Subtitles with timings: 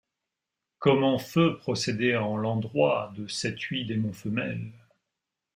[0.79, 4.73] Comment feut procédé en l’endroict de cettuy démon femelle.